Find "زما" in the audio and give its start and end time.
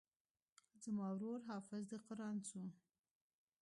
0.83-1.05